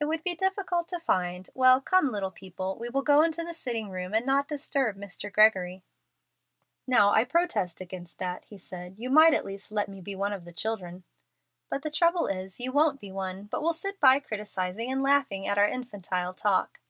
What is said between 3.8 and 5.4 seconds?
room and not disturb Mr.